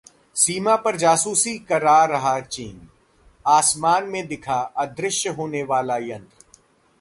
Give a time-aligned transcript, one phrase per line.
[0.35, 2.89] सीमा पर जासूसी करा रहा चीन,
[3.45, 6.59] आसमान में दिखा अदृश्य होने वाला यंत्र